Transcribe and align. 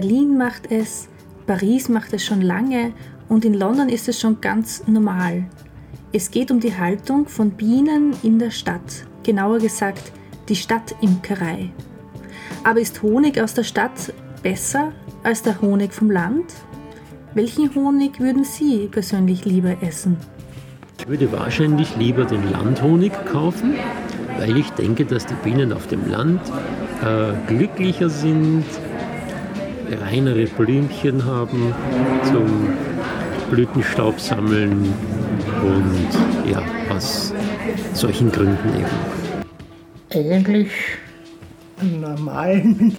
Berlin 0.00 0.38
macht 0.38 0.72
es, 0.72 1.10
Paris 1.46 1.90
macht 1.90 2.14
es 2.14 2.24
schon 2.24 2.40
lange 2.40 2.92
und 3.28 3.44
in 3.44 3.52
London 3.52 3.90
ist 3.90 4.08
es 4.08 4.18
schon 4.18 4.40
ganz 4.40 4.82
normal. 4.86 5.44
Es 6.10 6.30
geht 6.30 6.50
um 6.50 6.58
die 6.58 6.74
Haltung 6.74 7.28
von 7.28 7.50
Bienen 7.50 8.14
in 8.22 8.38
der 8.38 8.50
Stadt, 8.50 9.04
genauer 9.24 9.58
gesagt 9.58 10.10
die 10.48 10.56
Stadtimkerei. 10.56 11.68
Aber 12.64 12.80
ist 12.80 13.02
Honig 13.02 13.38
aus 13.42 13.52
der 13.52 13.64
Stadt 13.64 14.14
besser 14.42 14.92
als 15.22 15.42
der 15.42 15.60
Honig 15.60 15.92
vom 15.92 16.10
Land? 16.10 16.46
Welchen 17.34 17.74
Honig 17.74 18.20
würden 18.20 18.44
Sie 18.44 18.88
persönlich 18.90 19.44
lieber 19.44 19.82
essen? 19.82 20.16
Ich 20.98 21.08
würde 21.08 21.30
wahrscheinlich 21.30 21.94
lieber 21.96 22.24
den 22.24 22.50
Landhonig 22.50 23.12
kaufen, 23.30 23.74
weil 24.38 24.56
ich 24.56 24.70
denke, 24.70 25.04
dass 25.04 25.26
die 25.26 25.36
Bienen 25.44 25.74
auf 25.74 25.88
dem 25.88 26.10
Land 26.10 26.40
äh, 27.02 27.34
glücklicher 27.48 28.08
sind, 28.08 28.64
reinere 29.90 30.46
Blümchen 30.46 31.24
haben 31.24 31.74
zum 32.24 32.68
Blütenstaub 33.50 34.20
sammeln 34.20 34.92
und 35.62 36.50
ja, 36.50 36.62
aus 36.94 37.34
solchen 37.94 38.30
Gründen 38.30 38.68
eben. 38.76 38.86
Eigentlich 40.12 40.70
normalen. 41.82 42.96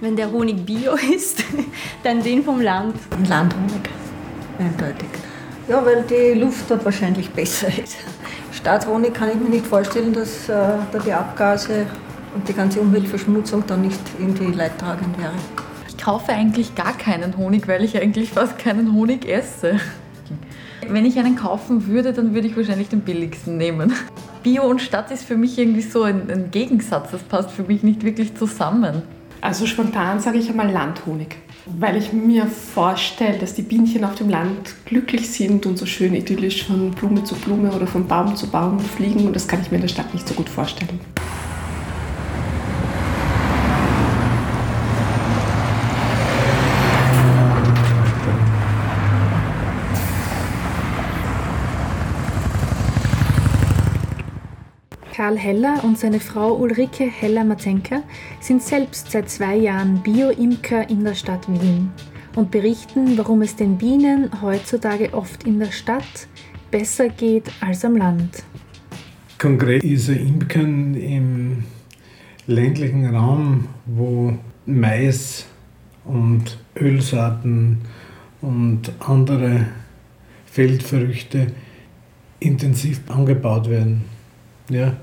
Wenn 0.00 0.16
der 0.16 0.30
Honig 0.30 0.64
bio 0.66 0.92
ist, 1.14 1.44
dann 2.02 2.22
den 2.22 2.42
vom 2.42 2.60
Land. 2.60 2.96
Landhonig, 3.28 3.88
eindeutig. 4.58 5.08
Ja, 5.68 5.84
weil 5.84 6.02
die 6.02 6.38
Luft 6.38 6.64
dort 6.68 6.84
wahrscheinlich 6.84 7.30
besser 7.30 7.68
ist. 7.68 7.96
Staatshonig 8.52 9.14
kann 9.14 9.30
ich 9.30 9.36
mir 9.36 9.48
nicht 9.48 9.66
vorstellen, 9.66 10.12
dass 10.12 10.48
äh, 10.48 10.52
da 10.92 10.98
die 11.04 11.12
Abgase 11.12 11.86
und 12.34 12.46
die 12.48 12.52
ganze 12.52 12.80
Umweltverschmutzung 12.80 13.64
dann 13.66 13.82
nicht 13.82 14.00
irgendwie 14.18 14.52
leidtragend 14.52 15.16
wäre. 15.18 15.32
Ich 16.04 16.10
kaufe 16.10 16.34
eigentlich 16.34 16.74
gar 16.74 16.92
keinen 16.92 17.38
Honig, 17.38 17.66
weil 17.66 17.82
ich 17.82 17.96
eigentlich 17.96 18.28
fast 18.28 18.58
keinen 18.58 18.92
Honig 18.92 19.26
esse. 19.26 19.80
Wenn 20.86 21.06
ich 21.06 21.18
einen 21.18 21.34
kaufen 21.34 21.86
würde, 21.86 22.12
dann 22.12 22.34
würde 22.34 22.46
ich 22.46 22.54
wahrscheinlich 22.58 22.90
den 22.90 23.00
billigsten 23.00 23.56
nehmen. 23.56 23.90
Bio 24.42 24.64
und 24.64 24.82
Stadt 24.82 25.10
ist 25.10 25.24
für 25.24 25.38
mich 25.38 25.58
irgendwie 25.58 25.80
so 25.80 26.02
ein, 26.02 26.30
ein 26.30 26.50
Gegensatz. 26.50 27.10
Das 27.10 27.22
passt 27.22 27.52
für 27.52 27.62
mich 27.62 27.82
nicht 27.82 28.04
wirklich 28.04 28.34
zusammen. 28.36 29.00
Also 29.40 29.64
spontan 29.64 30.20
sage 30.20 30.36
ich 30.36 30.50
einmal 30.50 30.70
Landhonig, 30.70 31.36
weil 31.64 31.96
ich 31.96 32.12
mir 32.12 32.48
vorstelle, 32.48 33.38
dass 33.38 33.54
die 33.54 33.62
Bienchen 33.62 34.04
auf 34.04 34.14
dem 34.14 34.28
Land 34.28 34.74
glücklich 34.84 35.30
sind 35.30 35.64
und 35.64 35.78
so 35.78 35.86
schön 35.86 36.14
idyllisch 36.14 36.66
von 36.66 36.90
Blume 36.90 37.24
zu 37.24 37.34
Blume 37.34 37.72
oder 37.72 37.86
von 37.86 38.06
Baum 38.06 38.36
zu 38.36 38.46
Baum 38.50 38.78
fliegen 38.78 39.26
und 39.26 39.34
das 39.34 39.48
kann 39.48 39.62
ich 39.62 39.70
mir 39.70 39.76
in 39.76 39.82
der 39.82 39.88
Stadt 39.88 40.12
nicht 40.12 40.28
so 40.28 40.34
gut 40.34 40.50
vorstellen. 40.50 41.00
Karl 55.24 55.38
Heller 55.38 55.82
und 55.84 55.98
seine 55.98 56.20
Frau 56.20 56.54
Ulrike 56.54 57.04
Heller-Mazenka 57.04 58.02
sind 58.40 58.62
selbst 58.62 59.10
seit 59.10 59.30
zwei 59.30 59.56
Jahren 59.56 60.02
Bio-Imker 60.02 60.90
in 60.90 61.02
der 61.02 61.14
Stadt 61.14 61.48
Wien 61.48 61.90
und 62.36 62.50
berichten, 62.50 63.16
warum 63.16 63.40
es 63.40 63.56
den 63.56 63.78
Bienen 63.78 64.42
heutzutage 64.42 65.14
oft 65.14 65.44
in 65.44 65.60
der 65.60 65.72
Stadt 65.72 66.28
besser 66.70 67.08
geht 67.08 67.50
als 67.62 67.86
am 67.86 67.96
Land. 67.96 68.42
Konkret 69.38 69.82
ist 69.82 70.10
ein 70.10 70.18
Imkern 70.18 70.94
im 70.94 71.64
ländlichen 72.46 73.06
Raum, 73.16 73.68
wo 73.86 74.36
Mais 74.66 75.46
und 76.04 76.58
Ölsaaten 76.76 77.78
und 78.42 78.92
andere 78.98 79.68
Feldfrüchte 80.44 81.46
intensiv 82.40 83.00
angebaut 83.08 83.70
werden 83.70 84.04
ja, 84.68 84.96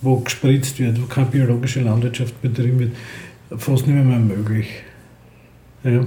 wo 0.00 0.20
gespritzt 0.20 0.78
wird, 0.78 1.00
wo 1.00 1.06
keine 1.06 1.28
biologische 1.28 1.80
Landwirtschaft 1.80 2.40
betrieben 2.42 2.78
wird, 2.78 2.92
fast 3.56 3.86
nicht 3.86 4.04
mehr 4.04 4.18
möglich. 4.18 4.68
Ja. 5.84 6.04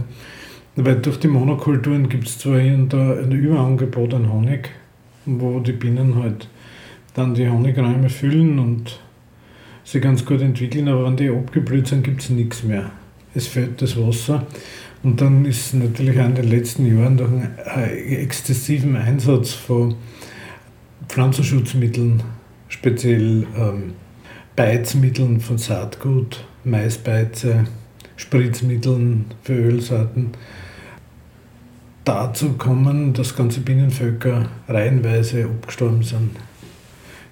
Weil 0.75 0.95
durch 0.97 1.19
die 1.19 1.27
Monokulturen 1.27 2.07
gibt 2.09 2.27
es 2.27 2.37
zwar 2.37 2.59
hier 2.59 2.73
und 2.73 2.93
da 2.93 3.17
ein 3.17 3.31
Überangebot 3.31 4.13
an 4.13 4.31
Honig, 4.31 4.69
wo 5.25 5.59
die 5.59 5.73
Bienen 5.73 6.15
halt 6.15 6.47
dann 7.13 7.33
die 7.33 7.49
Honigräume 7.49 8.09
füllen 8.09 8.59
und 8.59 8.99
sie 9.83 9.99
ganz 9.99 10.25
gut 10.25 10.41
entwickeln, 10.41 10.87
aber 10.87 11.05
wenn 11.05 11.17
die 11.17 11.29
abgeblüht 11.29 11.87
sind, 11.87 12.03
gibt 12.03 12.21
es 12.21 12.29
nichts 12.29 12.63
mehr. 12.63 12.91
Es 13.33 13.47
fehlt 13.47 13.81
das 13.81 13.97
Wasser. 13.97 14.45
Und 15.01 15.21
dann 15.21 15.45
ist 15.45 15.73
natürlich 15.73 16.19
auch 16.19 16.25
in 16.25 16.35
den 16.35 16.49
letzten 16.49 16.85
Jahren 16.85 17.17
durch 17.17 17.29
einen 17.29 18.07
exzessiven 18.09 18.95
Einsatz 18.95 19.53
von 19.53 19.95
Pflanzenschutzmitteln 21.07 22.21
speziell 22.69 23.45
ähm, 23.57 23.93
Beizmitteln 24.55 25.41
von 25.41 25.57
Saatgut, 25.57 26.45
Maisbeize, 26.63 27.65
Spritzmitteln 28.15 29.25
für 29.43 29.53
Ölsaaten 29.53 30.31
dazu 32.05 32.53
kommen, 32.53 33.13
dass 33.13 33.35
ganze 33.35 33.59
Bienenvölker 33.61 34.49
reihenweise 34.67 35.45
abgestorben 35.45 36.03
sind. 36.03 36.31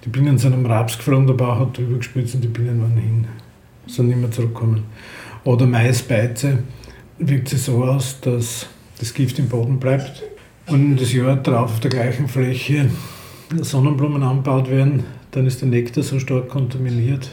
Die 0.05 0.09
Bienen 0.09 0.37
sind 0.37 0.53
am 0.53 0.65
Raps 0.65 0.97
geflogen, 0.97 1.27
der 1.27 1.33
Bauch 1.33 1.59
hat 1.59 1.77
drüber 1.77 1.97
gespritzt 1.97 2.35
und 2.35 2.43
die 2.43 2.47
Bienen 2.47 2.81
waren 2.81 2.97
hin, 2.97 3.27
sind 3.87 4.07
nicht 4.07 4.19
mehr 4.19 4.31
zurückgekommen. 4.31 4.83
Oder 5.43 5.65
Maisbeize 5.65 6.59
wirkt 7.19 7.49
sich 7.49 7.61
so 7.61 7.83
aus, 7.83 8.19
dass 8.21 8.67
das 8.99 9.13
Gift 9.13 9.39
im 9.39 9.49
Boden 9.49 9.79
bleibt 9.79 10.23
und 10.67 10.97
das 10.97 11.11
Jahr 11.13 11.35
darauf 11.37 11.71
auf 11.73 11.79
der 11.79 11.91
gleichen 11.91 12.27
Fläche 12.27 12.89
Sonnenblumen 13.61 14.23
angebaut 14.23 14.69
werden, 14.69 15.03
dann 15.31 15.45
ist 15.45 15.61
der 15.61 15.69
Nektar 15.69 16.03
so 16.03 16.19
stark 16.19 16.49
kontaminiert, 16.49 17.29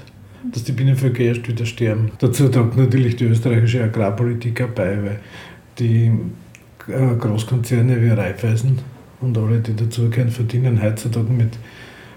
dass 0.53 0.65
die 0.65 0.73
Bienenvölker 0.73 1.25
erst 1.25 1.49
wieder 1.49 1.67
sterben. 1.67 2.13
Dazu 2.19 2.49
trägt 2.49 2.77
natürlich 2.77 3.17
die 3.17 3.25
österreichische 3.25 3.83
Agrarpolitik 3.83 4.75
bei, 4.75 5.03
weil 5.03 5.21
die 5.79 6.13
äh, 6.89 7.17
Großkonzerne 7.17 8.01
wie 8.01 8.11
Raiffeisen 8.11 8.79
und 9.21 9.37
alle, 9.39 9.61
die 9.61 9.75
dazugehören, 9.75 10.31
verdienen 10.31 10.83
heutzutage 10.83 11.33
mit 11.33 11.59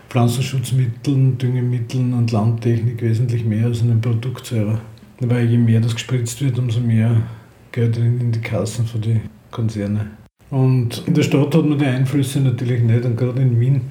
Pflanzenschutzmitteln, 0.10 1.38
Düngemitteln 1.38 2.14
und 2.14 2.32
Landtechnik 2.32 3.02
wesentlich 3.02 3.46
mehr 3.46 3.66
als 3.66 3.82
einem 3.82 4.02
Produkt 4.02 4.46
selber. 4.46 4.80
Weil 5.20 5.48
je 5.48 5.58
mehr 5.58 5.82
das 5.82 5.94
gespritzt 5.94 6.42
wird, 6.42 6.60
umso 6.60 6.80
mehr 6.80 7.24
Geld 7.72 7.98
in 7.98 8.32
die 8.32 8.42
Kassen 8.42 8.86
für 8.86 9.00
die 9.00 9.22
Konzerne. 9.52 10.12
Und 10.50 11.04
in 11.06 11.14
der 11.14 11.24
Stadt 11.24 11.54
hat 11.54 11.66
man 11.66 11.78
die 11.78 11.86
Einflüsse 11.86 12.40
natürlich 12.40 12.82
nicht, 12.82 13.06
und 13.06 13.18
gerade 13.18 13.42
in 13.42 13.60
Wien, 13.60 13.82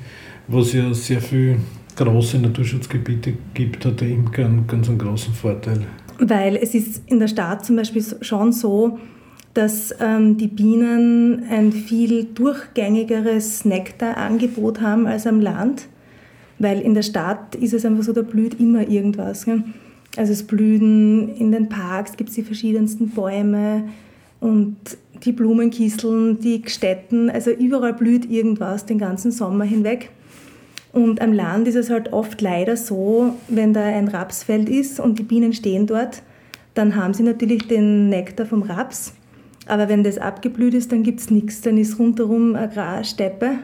wo 0.48 0.60
es 0.60 0.72
ja 0.72 0.92
sehr 0.94 1.20
viele 1.20 1.56
große 1.96 2.38
Naturschutzgebiete 2.38 3.34
gibt, 3.54 3.84
hat 3.84 4.00
der 4.00 4.08
Imker 4.08 4.46
einen 4.46 4.66
ganz 4.66 4.88
einen 4.88 4.98
großen 4.98 5.34
Vorteil. 5.34 5.86
Weil 6.18 6.56
es 6.56 6.74
ist 6.74 7.02
in 7.06 7.18
der 7.18 7.28
Stadt 7.28 7.64
zum 7.64 7.76
Beispiel 7.76 8.04
schon 8.20 8.52
so, 8.52 8.98
dass 9.54 9.94
ähm, 10.00 10.36
die 10.36 10.48
Bienen 10.48 11.44
ein 11.50 11.72
viel 11.72 12.24
durchgängigeres 12.24 13.64
Nektarangebot 13.64 14.80
haben 14.80 15.06
als 15.06 15.26
am 15.26 15.40
Land. 15.40 15.88
Weil 16.58 16.80
in 16.80 16.94
der 16.94 17.02
Stadt 17.02 17.54
ist 17.54 17.72
es 17.74 17.84
einfach 17.84 18.04
so, 18.04 18.12
da 18.12 18.22
blüht 18.22 18.60
immer 18.60 18.86
irgendwas. 18.86 19.44
Gell? 19.44 19.64
Also 20.16 20.32
es 20.32 20.42
blühen 20.42 21.34
in 21.36 21.52
den 21.52 21.68
Parks, 21.68 22.16
gibt 22.16 22.30
es 22.30 22.36
die 22.36 22.42
verschiedensten 22.42 23.10
Bäume 23.10 23.84
und 24.40 24.76
die 25.24 25.32
Blumenkisteln, 25.32 26.40
die 26.40 26.62
Gstetten, 26.62 27.30
also 27.30 27.50
überall 27.50 27.94
blüht 27.94 28.30
irgendwas 28.30 28.86
den 28.86 28.98
ganzen 28.98 29.30
Sommer 29.30 29.64
hinweg. 29.64 30.10
Und 30.92 31.20
am 31.20 31.32
Land 31.32 31.68
ist 31.68 31.74
es 31.74 31.90
halt 31.90 32.12
oft 32.12 32.40
leider 32.40 32.76
so, 32.76 33.34
wenn 33.48 33.74
da 33.74 33.82
ein 33.82 34.08
Rapsfeld 34.08 34.68
ist 34.68 34.98
und 34.98 35.18
die 35.18 35.24
Bienen 35.24 35.52
stehen 35.52 35.86
dort, 35.86 36.22
dann 36.74 36.96
haben 36.96 37.14
sie 37.14 37.22
natürlich 37.22 37.68
den 37.68 38.08
Nektar 38.08 38.46
vom 38.46 38.62
Raps. 38.62 39.12
Aber 39.66 39.88
wenn 39.88 40.04
das 40.04 40.18
abgeblüht 40.18 40.74
ist, 40.74 40.92
dann 40.92 41.02
gibt 41.02 41.20
es 41.20 41.30
nichts. 41.30 41.60
Dann 41.60 41.76
ist 41.76 41.98
rundherum 41.98 42.54
Agrarsteppe. 42.54 43.58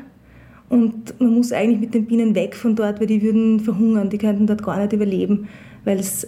Und 0.69 1.19
man 1.21 1.35
muss 1.35 1.53
eigentlich 1.53 1.81
mit 1.81 1.95
den 1.95 2.07
Bienen 2.07 2.35
weg 2.35 2.55
von 2.55 2.75
dort, 2.75 3.01
weil 3.01 3.07
die 3.07 3.23
würden 3.23 3.61
verhungern. 3.61 4.11
Die 4.11 4.19
könnten 4.19 4.47
dort 4.47 4.63
gar 4.63 4.79
nicht 4.79 4.93
überleben, 4.93 5.49
weil 5.85 5.99
es 5.99 6.27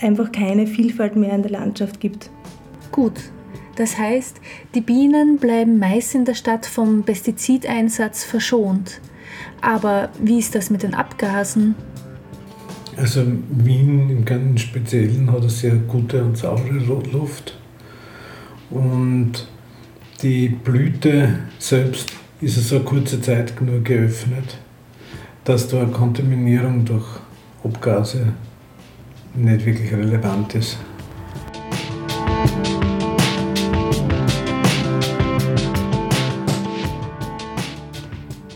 einfach 0.00 0.30
keine 0.32 0.66
Vielfalt 0.66 1.16
mehr 1.16 1.34
in 1.34 1.42
der 1.42 1.52
Landschaft 1.52 2.00
gibt. 2.00 2.30
Gut, 2.92 3.14
das 3.76 3.98
heißt, 3.98 4.40
die 4.74 4.80
Bienen 4.80 5.38
bleiben 5.38 5.78
meist 5.78 6.14
in 6.14 6.24
der 6.24 6.34
Stadt 6.34 6.66
vom 6.66 7.02
Pestizideinsatz 7.02 8.24
verschont. 8.24 9.00
Aber 9.60 10.10
wie 10.20 10.38
ist 10.38 10.54
das 10.54 10.70
mit 10.70 10.82
den 10.82 10.94
Abgasen? 10.94 11.74
Also 12.96 13.24
Wien 13.50 14.08
im 14.10 14.24
ganz 14.24 14.60
Speziellen 14.60 15.30
hat 15.32 15.40
eine 15.40 15.50
sehr 15.50 15.74
gute 15.74 16.22
und 16.22 16.38
saubere 16.38 16.78
Luft. 17.12 17.58
Und 18.70 19.48
die 20.22 20.48
Blüte 20.48 21.40
selbst 21.58 22.12
ist 22.40 22.56
so 22.68 22.76
eine 22.76 22.84
kurze 22.84 23.20
Zeit 23.20 23.60
nur 23.60 23.80
geöffnet, 23.80 24.58
dass 25.44 25.68
da 25.68 25.82
eine 25.82 25.90
Kontaminierung 25.90 26.84
durch 26.84 27.06
Abgase 27.64 28.32
nicht 29.34 29.66
wirklich 29.66 29.92
relevant 29.92 30.54
ist. 30.54 30.78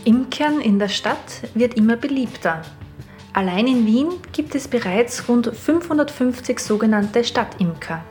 Imkern 0.09 0.59
in 0.59 0.79
der 0.79 0.89
Stadt 0.89 1.43
wird 1.53 1.75
immer 1.75 1.95
beliebter. 1.95 2.63
Allein 3.33 3.67
in 3.67 3.85
Wien 3.85 4.07
gibt 4.31 4.55
es 4.55 4.67
bereits 4.67 5.29
rund 5.29 5.55
550 5.55 6.59
sogenannte 6.59 7.23
Stadtimker. 7.23 8.03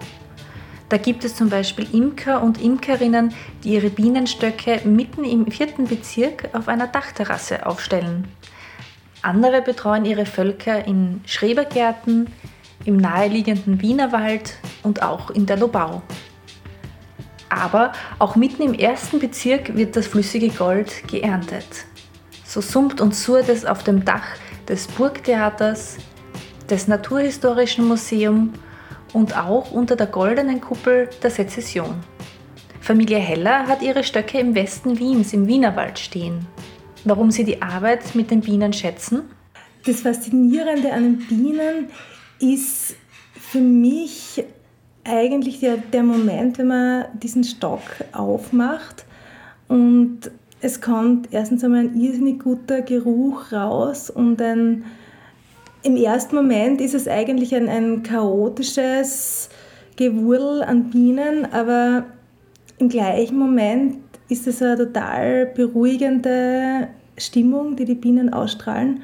Da 0.91 0.97
gibt 0.97 1.25
es 1.25 1.35
zum 1.35 1.49
Beispiel 1.49 1.89
Imker 1.93 2.41
und 2.41 2.63
Imkerinnen, 2.63 3.35
die 3.65 3.71
ihre 3.71 3.91
Bienenstöcke 3.91 4.83
mitten 4.85 5.25
im 5.25 5.51
vierten 5.51 5.89
Bezirk 5.89 6.51
auf 6.53 6.69
einer 6.69 6.87
Dachterrasse 6.87 7.67
aufstellen. 7.67 8.29
Andere 9.23 9.61
betreuen 9.61 10.05
ihre 10.05 10.25
Völker 10.25 10.87
in 10.87 11.21
Schrebergärten, 11.27 12.29
im 12.85 12.97
naheliegenden 12.97 13.83
Wienerwald 13.83 14.55
und 14.85 15.03
auch 15.03 15.31
in 15.31 15.47
der 15.47 15.57
Lobau. 15.57 16.03
Aber 17.49 17.93
auch 18.19 18.37
mitten 18.37 18.63
im 18.63 18.75
ersten 18.75 19.19
Bezirk 19.19 19.77
wird 19.77 19.97
das 19.97 20.07
flüssige 20.07 20.49
Gold 20.51 21.09
geerntet. 21.09 21.87
So 22.45 22.61
summt 22.61 23.01
und 23.01 23.15
surrt 23.15 23.49
es 23.49 23.65
auf 23.65 23.83
dem 23.83 24.05
Dach 24.05 24.27
des 24.69 24.87
Burgtheaters, 24.87 25.97
des 26.69 26.89
Naturhistorischen 26.89 27.87
Museums 27.87 28.51
und 29.13 29.37
auch 29.37 29.71
unter 29.71 29.97
der 29.97 30.07
goldenen 30.07 30.61
Kuppel 30.61 31.09
der 31.23 31.31
Sezession. 31.31 31.95
Familie 32.81 33.19
Heller 33.19 33.67
hat 33.67 33.83
ihre 33.83 34.05
Stöcke 34.05 34.39
im 34.39 34.55
Westen 34.55 34.99
Wiens 34.99 35.33
im 35.33 35.47
Wienerwald 35.47 35.99
stehen. 35.99 36.47
Warum 37.05 37.31
sie 37.31 37.45
die 37.45 37.63
Arbeit 37.63 38.15
mit 38.15 38.31
den 38.31 38.41
Bienen 38.41 38.73
schätzen? 38.73 39.23
Das 39.85 40.01
Faszinierende 40.01 40.93
an 40.93 41.03
den 41.03 41.19
Bienen 41.19 41.91
ist 42.41 42.97
für 43.33 43.61
mich 43.61 44.45
eigentlich 45.09 45.61
der, 45.61 45.79
der 45.79 46.03
Moment, 46.03 46.59
wenn 46.59 46.69
man 46.69 47.05
diesen 47.21 47.45
Stock 47.45 47.83
aufmacht 48.13 49.05
und 49.69 50.31
es 50.61 50.81
kommt 50.81 51.29
erstens 51.33 51.63
einmal 51.63 51.81
ein 51.81 52.01
irrsinnig 52.01 52.41
guter 52.43 52.83
Geruch 52.83 53.53
raus 53.53 54.11
und 54.11 54.43
ein, 54.43 54.85
im 55.83 55.97
ersten 55.97 56.35
Moment 56.35 56.81
ist 56.81 56.95
es 56.95 57.07
eigentlich 57.07 57.55
ein, 57.55 57.69
ein 57.69 58.03
chaotisches 58.03 59.51
Gewurl 59.97 60.63
an 60.63 60.91
Bienen, 60.91 61.47
aber 61.53 62.05
im 62.79 62.89
gleichen 62.89 63.39
Moment 63.39 63.97
ist 64.29 64.47
es 64.47 64.63
eine 64.63 64.77
total 64.77 65.47
beruhigende 65.47 66.89
Stimmung, 67.17 67.77
die 67.77 67.85
die 67.85 67.95
Bienen 67.95 68.33
ausstrahlen. 68.33 69.03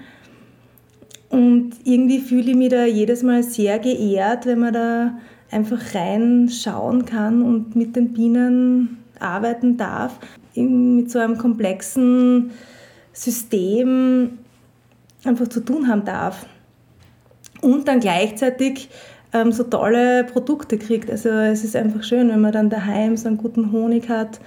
Und 1.31 1.73
irgendwie 1.85 2.21
fühle 2.21 2.51
ich 2.51 2.57
mich 2.57 2.69
da 2.69 2.85
jedes 2.85 3.23
Mal 3.23 3.43
sehr 3.43 3.79
geehrt, 3.79 4.47
wenn 4.47 4.61
man 4.61 4.73
da 4.73 5.19
einfach 5.51 5.95
reinschauen 5.95 7.05
kann 7.05 7.43
und 7.43 7.77
mit 7.77 7.97
den 7.97 8.13
Bienen 8.13 8.99
arbeiten 9.21 9.77
darf 9.77 10.19
mit 10.55 11.11
so 11.11 11.19
einem 11.19 11.39
komplexen 11.39 12.53
System 13.13 14.39
einfach 15.25 15.49
zu 15.49 15.61
tun 15.61 15.89
haben 15.89 16.05
darf. 16.05 16.47
Und 17.61 17.89
dann 17.89 18.01
gleichzeitig 18.01 18.91
ähm, 19.33 19.53
so 19.53 19.65
tolle 19.65 20.25
Produkte 20.25 20.79
kriegt. 20.79 21.11
Also 21.11 21.29
es 21.31 21.65
ist 21.65 21.77
einfach 21.77 22.03
schön, 22.03 22.29
wenn 22.29 22.41
man 22.41 22.53
dann 22.53 22.71
daheim 22.71 23.17
so 23.17 23.29
einen 23.29 23.39
guten 23.39 23.73
Honig 23.73 24.09
hat 24.09 24.41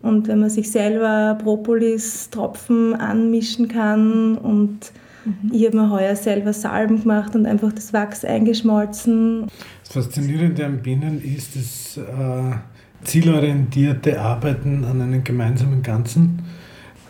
und 0.00 0.28
wenn 0.28 0.40
man 0.40 0.50
sich 0.50 0.70
selber 0.70 1.38
Propolis-Tropfen 1.42 2.94
anmischen 2.94 3.68
kann 3.68 4.36
und 4.36 4.92
mhm. 5.24 5.50
ich 5.52 5.66
habe 5.66 5.76
mir 5.76 5.90
heuer 5.90 6.16
selber 6.16 6.52
Salben 6.52 7.02
gemacht 7.02 7.34
und 7.34 7.46
einfach 7.46 7.72
das 7.72 7.92
Wachs 7.92 8.24
eingeschmolzen. 8.24 9.46
Das 9.84 9.92
Faszinierende 9.92 10.64
an 10.64 10.82
Bienen 10.82 11.22
ist, 11.22 11.56
dass 11.56 11.96
äh, 11.96 12.56
zielorientierte 13.04 14.20
Arbeiten 14.20 14.84
an 14.84 15.00
einem 15.00 15.24
gemeinsamen 15.24 15.82
Ganzen, 15.82 16.42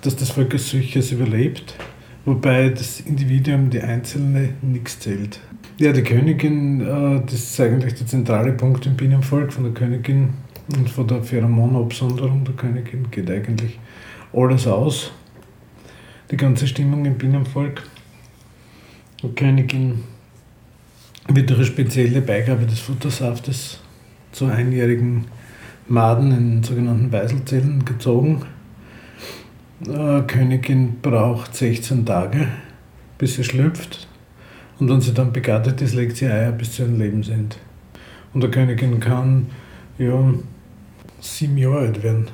dass 0.01 0.17
das 0.17 0.31
Volk 0.31 0.53
als 0.55 0.71
solches 0.71 1.13
überlebt, 1.13 1.75
wobei 2.25 2.71
das 2.71 3.01
Individuum, 3.01 3.71
die 3.71 3.81
Einzelne, 3.81 4.51
nichts 4.63 4.99
zählt. 5.01 5.41
Ja, 5.79 5.93
die 5.93 6.03
Königin, 6.03 6.81
äh, 6.81 7.23
das 7.25 7.35
ist 7.35 7.61
eigentlich 7.61 7.95
der 7.95 8.07
zentrale 8.07 8.53
Punkt 8.53 8.87
im 8.87 8.97
Bienenvolk 8.97 9.53
von 9.53 9.65
der 9.65 9.73
Königin 9.73 10.31
und 10.77 10.89
von 10.89 11.07
der 11.07 11.23
Pheromonabsonderung 11.23 12.45
der 12.45 12.55
Königin 12.55 13.11
geht 13.11 13.31
eigentlich 13.31 13.79
alles 14.33 14.67
aus. 14.67 15.13
Die 16.31 16.37
ganze 16.37 16.67
Stimmung 16.67 17.05
im 17.05 17.15
Bienenvolk. 17.15 17.83
Die 19.23 19.29
Königin 19.29 20.03
wird 21.29 21.49
durch 21.49 21.61
eine 21.61 21.67
spezielle 21.67 22.21
Beigabe 22.23 22.67
des 22.67 22.81
Futtersaftes 22.81 23.79
zur 24.33 24.51
einjährigen 24.51 25.27
Maden 25.87 26.33
in 26.33 26.63
sogenannten 26.65 27.13
Weißelzellen 27.13 27.85
gezogen. 27.85 28.43
Äh, 29.87 30.23
Königin 30.23 31.01
braucht 31.01 31.55
16 31.55 32.05
Tage, 32.05 32.49
bis 33.19 33.37
sie 33.37 33.45
schlüpft. 33.45 34.09
Und 34.81 34.91
wenn 34.91 35.01
sie 35.01 35.15
dann 35.15 35.33
begattet 35.33 35.81
ist, 35.83 35.95
legt 35.95 36.17
sie 36.17 36.27
Eier 36.27 36.51
bis 36.51 36.73
zu 36.73 36.83
ihrem 36.83 36.99
Lebensende. 36.99 37.55
Und 38.35 38.43
der 38.43 38.51
Königin 38.51 38.99
kann 38.99 39.47
ja, 39.99 40.35
sieben 41.21 41.59
Jahre 41.59 41.79
alt 41.79 42.03
werden, 42.03 42.27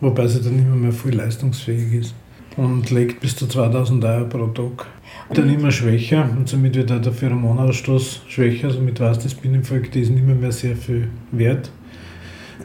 wobei 0.00 0.26
sie 0.28 0.40
dann 0.40 0.58
immer 0.58 0.76
mehr 0.76 0.92
viel 0.92 1.14
leistungsfähig 1.14 1.92
ist 1.92 2.14
und 2.56 2.90
legt 2.90 3.20
bis 3.20 3.36
zu 3.36 3.46
2000 3.46 4.02
Eier 4.02 4.24
pro 4.24 4.46
Tag. 4.46 4.86
Dann 5.32 5.52
immer 5.52 5.72
schwächer 5.72 6.28
und 6.36 6.48
somit 6.48 6.76
wird 6.76 6.92
auch 6.92 7.00
der 7.00 7.12
Pheromonausstoß 7.12 8.22
schwächer, 8.28 8.70
somit 8.70 9.00
weiß 9.00 9.18
das 9.18 9.34
Bienenvolk, 9.34 9.90
die 9.90 10.00
ist 10.00 10.10
nicht 10.10 10.24
mehr, 10.24 10.36
mehr 10.36 10.52
sehr 10.52 10.76
viel 10.76 11.08
wert. 11.32 11.70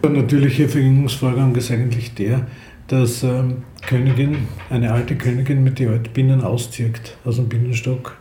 Der 0.03 0.09
natürliche 0.11 0.69
Verjüngungsvorgang 0.69 1.55
ist 1.55 1.71
eigentlich 1.71 2.13
der, 2.13 2.47
dass 2.87 3.23
ähm, 3.23 3.63
Königin, 3.85 4.47
eine 4.69 4.91
alte 4.91 5.15
Königin 5.15 5.63
mit 5.63 5.79
den 5.79 5.89
Altbienen 5.89 6.41
auszieht 6.41 7.17
aus 7.25 7.37
dem 7.37 7.49
Bienenstock 7.49 8.17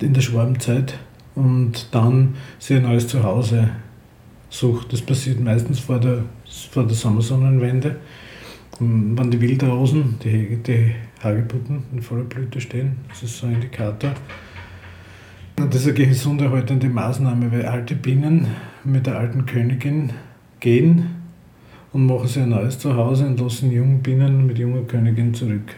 in 0.00 0.14
der 0.14 0.20
Schwarmzeit 0.20 0.98
und 1.34 1.88
dann 1.92 2.34
sich 2.58 2.76
ein 2.76 2.82
neues 2.82 3.08
Zuhause 3.08 3.70
sucht. 4.50 4.92
Das 4.92 5.00
passiert 5.00 5.40
meistens 5.40 5.80
vor 5.80 6.00
der, 6.00 6.24
vor 6.70 6.84
der 6.84 6.94
Sommersonnenwende, 6.94 7.96
wenn 8.80 9.30
die 9.30 9.40
Wildrosen, 9.40 10.16
die, 10.22 10.56
die 10.56 10.94
Hagebutten 11.22 11.84
in 11.92 12.02
voller 12.02 12.24
Blüte 12.24 12.60
stehen. 12.60 12.96
Das 13.08 13.22
ist 13.22 13.38
so 13.38 13.46
ein 13.46 13.54
Indikator. 13.54 14.12
Und 15.58 15.72
das 15.72 15.82
ist 15.82 15.96
eine 15.96 16.06
gesunderhaltende 16.06 16.88
Maßnahme, 16.88 17.52
weil 17.52 17.66
alte 17.66 17.94
Bienen 17.94 18.48
mit 18.82 19.06
der 19.06 19.18
alten 19.18 19.46
Königin 19.46 20.12
gehen 20.58 21.10
und 21.92 22.06
machen 22.06 22.26
sich 22.26 22.42
ein 22.42 22.48
neues 22.48 22.78
Zuhause 22.78 23.26
und 23.26 23.38
lassen 23.38 23.70
jungen 23.70 24.02
Bienen 24.02 24.46
mit 24.46 24.58
junger 24.58 24.82
Königin 24.82 25.32
zurück. 25.32 25.76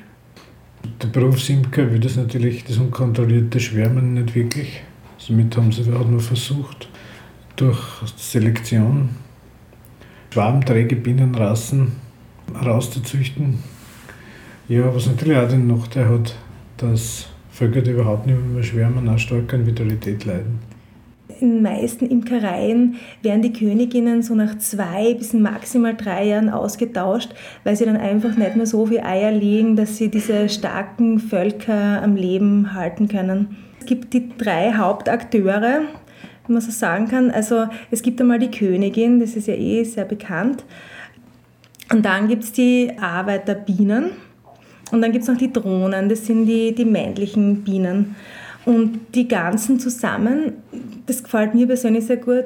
Der 1.03 1.09
Berufsimker 1.09 1.91
will 1.91 2.01
das 2.01 2.17
natürlich, 2.17 2.65
das 2.65 2.79
unkontrollierte 2.79 3.61
Schwärmen 3.61 4.15
nicht 4.15 4.35
wirklich. 4.35 4.83
Somit 5.19 5.57
haben 5.57 5.73
sie 5.73 5.93
auch 5.93 6.09
nur 6.09 6.21
versucht, 6.21 6.89
durch 7.57 7.79
Selektion 8.17 9.11
schwarmträge 10.33 10.97
Bienenrassen 10.97 12.06
rauszuzüchten. 12.55 13.59
Ja, 14.69 14.95
was 14.95 15.07
natürlich 15.07 15.39
auch 15.39 15.49
den 15.49 15.67
Nachteil 15.67 16.09
hat, 16.09 16.35
dass 16.77 17.29
Völker, 17.51 17.83
die 17.83 17.93
überhaupt 17.93 18.27
nicht 18.27 18.39
mehr 18.53 18.63
schwärmen, 18.63 19.09
auch 19.09 19.19
stark 19.19 19.55
an 19.55 19.67
Vitalität 19.67 20.25
leiden 20.25 20.59
in 21.41 21.55
den 21.55 21.63
meisten 21.63 22.07
Imkereien 22.07 22.97
werden 23.23 23.43
die 23.43 23.53
Königinnen 23.53 24.23
so 24.23 24.35
nach 24.35 24.59
zwei 24.59 25.15
bis 25.15 25.33
maximal 25.33 25.95
drei 25.95 26.29
Jahren 26.29 26.49
ausgetauscht, 26.49 27.31
weil 27.65 27.77
sie 27.77 27.85
dann 27.85 27.97
einfach 27.97 28.37
nicht 28.37 28.57
mehr 28.57 28.67
so 28.67 28.87
viel 28.87 29.01
Eier 29.01 29.33
legen, 29.33 29.77
dass 29.77 29.97
sie 29.97 30.09
diese 30.09 30.49
starken 30.49 31.19
Völker 31.19 32.03
am 32.03 32.17
Leben 32.17 32.73
halten 32.75 33.09
können. 33.09 33.57
Es 33.81 33.87
gibt 33.87 34.15
die 34.15 34.31
drei 34.37 34.73
Hauptakteure, 34.73 35.83
wenn 36.47 36.53
man 36.53 36.63
so 36.63 36.71
sagen 36.71 37.09
kann. 37.09 37.31
Also 37.31 37.67
es 37.91 38.03
gibt 38.03 38.21
einmal 38.21 38.39
die 38.39 38.51
Königin, 38.51 39.21
das 39.21 39.37
ist 39.37 39.49
ja 39.49 39.55
eh 39.55 39.85
sehr 39.85 40.05
bekannt. 40.05 40.65
Und 41.93 42.05
dann 42.05 42.29
gibt 42.29 42.45
es 42.45 42.53
die 42.53 42.93
Arbeiterbienen. 42.99 44.11
Und 44.93 45.03
dann 45.03 45.13
gibt 45.13 45.23
es 45.23 45.29
noch 45.29 45.37
die 45.37 45.53
Drohnen, 45.53 46.09
das 46.09 46.27
sind 46.27 46.47
die, 46.47 46.75
die 46.75 46.85
männlichen 46.85 47.63
Bienen. 47.65 48.15
Und 48.65 49.01
die 49.15 49.27
ganzen 49.27 49.79
zusammen, 49.81 50.55
das 51.07 51.23
gefällt 51.23 51.55
mir 51.55 51.67
persönlich 51.67 52.07
sehr 52.07 52.17
gut, 52.17 52.45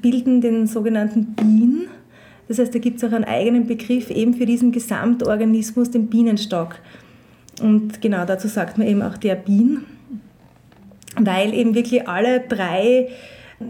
bilden 0.00 0.40
den 0.40 0.66
sogenannten 0.66 1.34
Bien. 1.34 1.86
Das 2.48 2.58
heißt, 2.58 2.74
da 2.74 2.78
gibt 2.78 2.98
es 2.98 3.04
auch 3.04 3.12
einen 3.12 3.24
eigenen 3.24 3.66
Begriff 3.66 4.10
eben 4.10 4.34
für 4.34 4.46
diesen 4.46 4.70
Gesamtorganismus, 4.72 5.90
den 5.90 6.06
Bienenstock. 6.06 6.76
Und 7.60 8.00
genau 8.00 8.24
dazu 8.24 8.48
sagt 8.48 8.78
man 8.78 8.86
eben 8.86 9.02
auch 9.02 9.16
der 9.16 9.34
Bien, 9.34 9.84
weil 11.18 11.54
eben 11.54 11.74
wirklich 11.74 12.08
alle 12.08 12.40
drei 12.40 13.08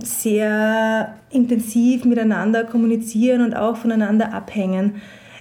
sehr 0.02 1.16
intensiv 1.30 2.04
miteinander 2.04 2.64
kommunizieren 2.64 3.42
und 3.42 3.54
auch 3.54 3.76
voneinander 3.76 4.32
abhängen. 4.32 4.96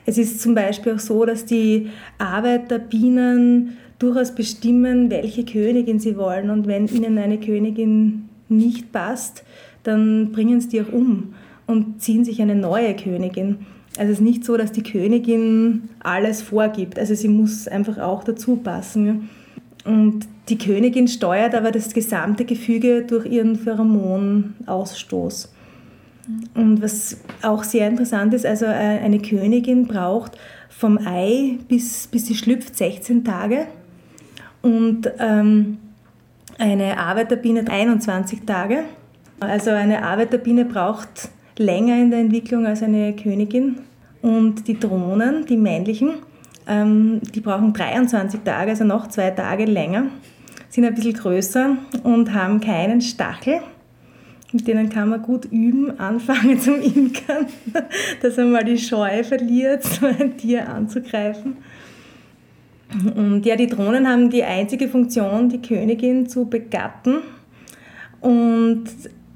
Es 0.06 0.18
ist 0.18 0.42
zum 0.42 0.54
Beispiel 0.54 0.94
auch 0.94 1.00
so, 1.00 1.26
dass 1.26 1.46
die 1.46 1.90
Arbeiterbienen 2.20 3.78
durchaus 3.98 4.36
bestimmen, 4.36 5.10
welche 5.10 5.46
Königin 5.46 6.00
sie 6.00 6.18
wollen. 6.18 6.50
Und 6.50 6.68
wenn 6.68 6.88
ihnen 6.88 7.18
eine 7.18 7.40
Königin 7.40 8.30
nicht 8.50 8.92
passt, 8.92 9.44
dann 9.84 10.32
bringen 10.32 10.62
sie 10.62 10.70
die 10.70 10.82
auch 10.82 10.92
um 10.92 11.34
und 11.66 12.02
ziehen 12.02 12.24
sich 12.24 12.42
eine 12.42 12.56
neue 12.56 12.96
Königin. 12.96 13.66
Also 13.98 14.12
es 14.12 14.20
ist 14.20 14.26
nicht 14.26 14.46
so, 14.46 14.58
dass 14.58 14.72
die 14.72 14.84
Königin 14.84 15.90
alles 16.02 16.42
vorgibt. 16.42 17.00
Also 17.00 17.16
sie 17.16 17.30
muss 17.30 17.68
einfach 17.68 17.98
auch 17.98 18.24
dazu 18.24 18.58
passen. 18.58 19.30
Und 19.86 20.28
die 20.50 20.58
Königin 20.58 21.08
steuert 21.08 21.56
aber 21.56 21.72
das 21.72 21.94
gesamte 21.94 22.46
Gefüge 22.46 23.04
durch 23.04 23.26
ihren 23.26 23.56
Pheromonausstoß. 23.56 25.52
Und 26.56 26.82
was 26.82 27.18
auch 27.42 27.64
sehr 27.64 27.88
interessant 27.88 28.34
ist, 28.34 28.46
also 28.46 28.66
äh, 28.66 28.70
eine 28.70 29.20
Königin 29.20 29.88
braucht 29.88 30.38
vom 30.70 30.98
Ei 31.06 31.58
bis, 31.68 32.08
bis 32.08 32.28
sie 32.28 32.36
schlüpft 32.36 32.76
16 32.76 33.24
Tage 33.24 33.68
und 34.62 35.12
ähm, 35.20 35.78
eine 36.58 36.98
Arbeiterbiene 36.98 37.70
21 37.70 38.42
Tage. 38.46 38.84
Also 39.40 39.72
eine 39.72 40.04
Arbeiterbiene 40.04 40.66
braucht 40.66 41.30
länger 41.58 41.96
in 42.02 42.10
der 42.10 42.20
Entwicklung 42.20 42.66
als 42.66 42.82
eine 42.82 43.16
Königin. 43.16 43.80
Und 44.22 44.68
die 44.68 44.80
Drohnen, 44.80 45.46
die 45.46 45.58
männlichen, 45.58 46.16
ähm, 46.68 47.22
die 47.36 47.42
brauchen 47.42 47.74
23 47.74 48.40
Tage, 48.44 48.72
also 48.72 48.84
noch 48.84 49.08
zwei 49.08 49.30
Tage 49.30 49.66
länger, 49.66 50.08
sind 50.76 50.84
ein 50.84 50.94
bisschen 50.94 51.14
größer 51.14 51.78
und 52.04 52.34
haben 52.34 52.60
keinen 52.60 53.00
Stachel. 53.00 53.62
Mit 54.52 54.68
denen 54.68 54.90
kann 54.90 55.10
man 55.10 55.22
gut 55.22 55.46
üben, 55.46 55.98
anfangen 56.00 56.60
zum 56.60 56.82
Imkern, 56.82 57.48
dass 58.22 58.38
er 58.38 58.46
mal 58.46 58.64
die 58.64 58.78
Scheu 58.78 59.24
verliert, 59.24 59.84
so 59.84 60.06
ein 60.06 60.38
Tier 60.38 60.68
anzugreifen. 60.68 61.58
Und 63.16 63.46
ja, 63.46 63.56
die 63.56 63.68
Drohnen 63.68 64.08
haben 64.08 64.30
die 64.30 64.44
einzige 64.44 64.88
Funktion, 64.90 65.50
die 65.50 65.62
Königin 65.62 66.28
zu 66.28 66.46
begatten. 66.46 67.18
Und 68.20 68.86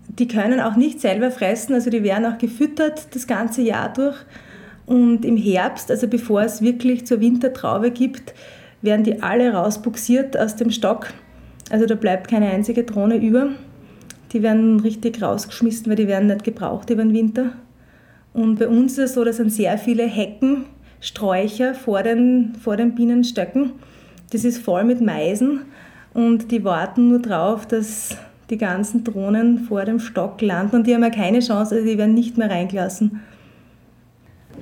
die 0.08 0.27
können 0.27 0.60
auch 0.60 0.75
nicht 0.75 1.00
selber 1.00 1.31
fressen, 1.31 1.74
also 1.74 1.89
die 1.89 2.03
werden 2.03 2.25
auch 2.25 2.38
gefüttert 2.38 3.15
das 3.15 3.27
ganze 3.27 3.62
Jahr 3.62 3.91
durch. 3.93 4.17
Und 4.86 5.24
im 5.24 5.38
Herbst, 5.38 5.89
also 5.89 6.08
bevor 6.08 6.41
es 6.41 6.62
wirklich 6.62 7.05
zur 7.05 7.22
Wintertraube 7.22 7.91
gibt, 7.91 8.34
werden 8.81 9.03
die 9.03 9.22
alle 9.22 9.53
rausbuxiert 9.53 10.38
aus 10.38 10.55
dem 10.55 10.72
Stock. 10.72 11.13
Also 11.70 11.86
da 11.86 11.96
bleibt 11.96 12.28
keine 12.28 12.50
einzige 12.50 12.84
Drohne 12.84 13.18
über. 13.18 13.50
Die 14.34 14.44
werden 14.44 14.80
richtig 14.80 15.22
rausgeschmissen, 15.22 15.88
weil 15.88 15.96
die 15.96 16.08
werden 16.08 16.28
nicht 16.28 16.44
gebraucht 16.44 16.90
über 16.90 17.04
den 17.04 17.14
Winter. 17.14 17.54
Und 18.34 18.60
bei 18.60 18.68
uns 18.68 18.94
ist 18.94 19.00
es 19.00 19.14
so, 19.16 19.24
da 19.24 19.34
sind 19.34 19.52
sehr 19.52 19.78
viele 19.78 20.04
Hecken, 20.04 20.66
Sträucher 21.02 21.74
vor 21.74 22.04
den, 22.04 22.54
vor 22.62 22.78
den 22.78 22.94
Bienenstöcken. 22.94 23.72
Das 24.32 24.46
ist 24.46 24.60
voll 24.60 24.84
mit 24.84 25.02
Meisen 25.02 25.62
und 26.14 26.52
die 26.52 26.64
warten 26.64 27.10
nur 27.10 27.20
drauf, 27.20 27.66
dass 27.66 28.16
die 28.50 28.58
ganzen 28.58 29.04
Drohnen 29.04 29.60
vor 29.60 29.86
dem 29.86 30.00
Stock 30.00 30.42
landen 30.42 30.76
und 30.76 30.88
die 30.88 30.94
haben 30.94 31.04
ja 31.04 31.10
keine 31.10 31.40
Chance, 31.40 31.76
also 31.76 31.88
die 31.88 31.98
werden 31.98 32.14
nicht 32.14 32.38
mehr 32.38 32.50
reingelassen. 32.50 33.22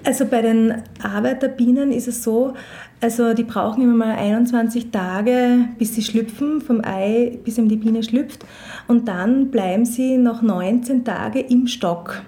Also 0.04 0.26
bei 0.26 0.42
den 0.42 0.84
Arbeiterbienen 1.02 1.92
ist 1.92 2.08
es 2.08 2.24
so, 2.24 2.54
also 3.00 3.34
die 3.34 3.44
brauchen 3.44 3.84
immer 3.84 4.06
mal 4.06 4.16
21 4.16 4.90
Tage, 4.92 5.70
bis 5.78 5.96
sie 5.96 6.02
schlüpfen, 6.02 6.62
vom 6.62 6.82
Ei 6.84 7.38
bis 7.44 7.58
eben 7.58 7.70
die 7.70 7.76
Biene 7.76 8.02
schlüpft. 8.04 8.46
Und 8.88 9.08
dann 9.08 9.52
bleiben 9.52 9.86
sie 9.86 10.18
noch 10.18 10.42
19 10.42 11.06
Tage 11.06 11.40
im 11.40 11.68
Stock. 11.68 12.22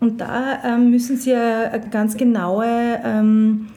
Und 0.00 0.20
da 0.20 0.58
ähm, 0.64 0.90
müssen 0.90 1.16
sie 1.16 1.34
eine 1.34 1.88
ganz 1.90 2.16
genaue 2.16 2.66
ähm, 3.04 3.68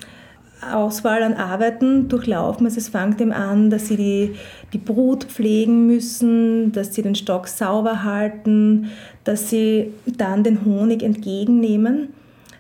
Auswahl 0.74 1.22
an 1.22 1.36
Arbeiten 1.36 2.08
durchlaufen. 2.08 2.66
Also 2.66 2.80
es 2.80 2.90
fängt 2.90 3.22
eben 3.22 3.32
an, 3.32 3.70
dass 3.70 3.90
sie 3.90 3.98
die, 3.98 4.36
die 4.74 4.80
Brut 4.80 5.26
pflegen 5.26 5.86
müssen, 5.86 6.72
dass 6.72 6.96
sie 6.96 7.04
den 7.04 7.14
Stock 7.14 7.48
sauber 7.48 8.04
halten, 8.04 8.90
dass 9.24 9.52
sie 9.52 9.94
dann 10.06 10.44
den 10.44 10.66
Honig 10.66 11.04
entgegennehmen 11.04 12.10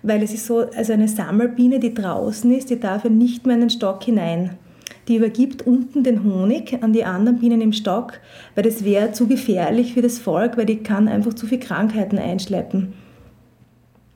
weil 0.05 0.21
es 0.21 0.33
ist 0.33 0.45
so, 0.45 0.59
also 0.59 0.93
eine 0.93 1.07
Sammelbiene, 1.07 1.79
die 1.79 1.93
draußen 1.93 2.51
ist, 2.51 2.69
die 2.69 2.79
darf 2.79 3.03
ja 3.03 3.09
nicht 3.09 3.45
mehr 3.45 3.55
in 3.55 3.61
den 3.61 3.69
Stock 3.69 4.03
hinein. 4.03 4.51
Die 5.07 5.17
übergibt 5.17 5.65
unten 5.67 6.03
den 6.03 6.23
Honig 6.23 6.79
an 6.81 6.93
die 6.93 7.03
anderen 7.03 7.39
Bienen 7.39 7.61
im 7.61 7.73
Stock, 7.73 8.13
weil 8.55 8.63
das 8.63 8.83
wäre 8.83 9.11
zu 9.11 9.27
gefährlich 9.27 9.93
für 9.93 10.01
das 10.01 10.19
Volk, 10.19 10.57
weil 10.57 10.65
die 10.65 10.77
kann 10.77 11.07
einfach 11.07 11.33
zu 11.33 11.47
viel 11.47 11.59
Krankheiten 11.59 12.17
einschleppen. 12.17 12.93